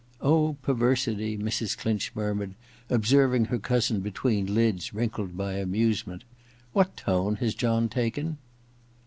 Oh, 0.19 0.57
perversity' 0.63 1.37
Mrs. 1.37 1.77
Clinch 1.77 2.11
murmured, 2.15 2.55
observing 2.89 3.45
her 3.45 3.59
cousin 3.59 3.99
between 3.99 4.51
lids 4.51 4.95
wrinkled 4.95 5.37
by 5.37 5.53
amusement. 5.57 6.23
* 6.49 6.73
What 6.73 6.97
tone 6.97 7.35
has 7.35 7.53
John 7.53 7.87
taken 7.87 8.39